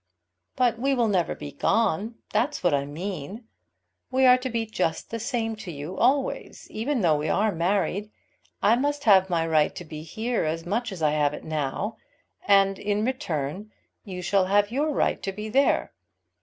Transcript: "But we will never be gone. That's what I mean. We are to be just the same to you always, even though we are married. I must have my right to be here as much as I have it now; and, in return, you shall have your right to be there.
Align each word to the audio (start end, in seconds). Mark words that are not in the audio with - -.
"But 0.55 0.79
we 0.79 0.95
will 0.95 1.07
never 1.09 1.35
be 1.35 1.51
gone. 1.51 2.15
That's 2.33 2.63
what 2.63 2.73
I 2.73 2.85
mean. 2.87 3.43
We 4.09 4.25
are 4.25 4.39
to 4.39 4.49
be 4.49 4.65
just 4.65 5.11
the 5.11 5.19
same 5.19 5.55
to 5.57 5.71
you 5.71 5.95
always, 5.95 6.65
even 6.71 7.01
though 7.01 7.17
we 7.19 7.29
are 7.29 7.51
married. 7.51 8.09
I 8.63 8.75
must 8.77 9.03
have 9.03 9.29
my 9.29 9.45
right 9.45 9.75
to 9.75 9.85
be 9.85 10.01
here 10.01 10.43
as 10.43 10.65
much 10.65 10.91
as 10.91 11.03
I 11.03 11.11
have 11.11 11.35
it 11.35 11.43
now; 11.43 11.97
and, 12.47 12.79
in 12.79 13.05
return, 13.05 13.71
you 14.03 14.23
shall 14.23 14.45
have 14.45 14.71
your 14.71 14.89
right 14.89 15.21
to 15.21 15.31
be 15.31 15.49
there. 15.49 15.93